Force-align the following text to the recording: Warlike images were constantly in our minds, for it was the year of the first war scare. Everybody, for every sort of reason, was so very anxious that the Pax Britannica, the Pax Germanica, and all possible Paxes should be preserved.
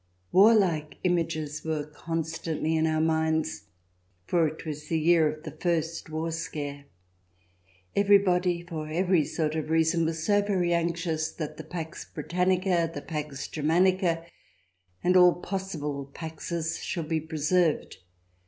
Warlike 0.31 0.97
images 1.03 1.63
were 1.63 1.85
constantly 1.85 2.75
in 2.75 2.87
our 2.87 2.99
minds, 2.99 3.65
for 4.25 4.47
it 4.47 4.65
was 4.65 4.87
the 4.87 4.97
year 4.99 5.31
of 5.31 5.43
the 5.43 5.51
first 5.51 6.09
war 6.09 6.31
scare. 6.31 6.85
Everybody, 7.95 8.63
for 8.63 8.87
every 8.87 9.23
sort 9.25 9.53
of 9.53 9.69
reason, 9.69 10.03
was 10.05 10.23
so 10.25 10.41
very 10.41 10.73
anxious 10.73 11.31
that 11.31 11.57
the 11.57 11.63
Pax 11.63 12.03
Britannica, 12.03 12.89
the 12.91 13.03
Pax 13.03 13.47
Germanica, 13.47 14.25
and 15.03 15.15
all 15.15 15.35
possible 15.35 16.09
Paxes 16.11 16.79
should 16.81 17.07
be 17.07 17.21
preserved. 17.21 17.97